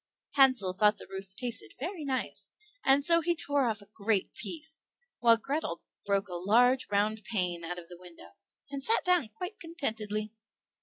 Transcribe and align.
Hansel 0.31 0.73
thought 0.73 0.97
the 0.97 1.05
roof 1.05 1.35
tasted 1.35 1.73
very 1.79 2.03
nice, 2.03 2.49
and 2.83 3.05
so 3.05 3.21
he 3.21 3.35
tore 3.35 3.67
off 3.67 3.83
a 3.83 3.91
great 3.93 4.33
piece; 4.33 4.81
while 5.19 5.37
Grethel 5.37 5.83
broke 6.07 6.27
a 6.27 6.33
large 6.33 6.87
round 6.89 7.23
pane 7.23 7.63
out 7.63 7.77
of 7.77 7.87
the 7.87 7.99
window, 7.99 8.33
and 8.71 8.83
sat 8.83 9.05
down 9.05 9.27
quite 9.27 9.59
contentedly. 9.59 10.33